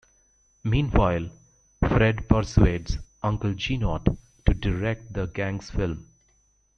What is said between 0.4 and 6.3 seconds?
Meanwhile, Fred persuades Uncle Jeannot to direct the gang's film.